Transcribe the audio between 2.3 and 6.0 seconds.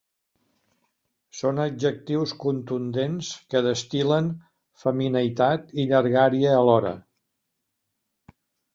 contundents que destil·len femineïtat i